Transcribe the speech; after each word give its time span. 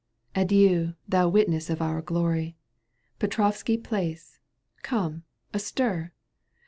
Adieu, 0.33 0.95
thou 1.07 1.29
witness 1.29 1.69
of 1.69 1.79
our 1.79 2.01
glory, 2.01 2.57
Petrovski 3.19 3.77
Palace; 3.77 4.39
come, 4.81 5.21
astir 5.53 6.11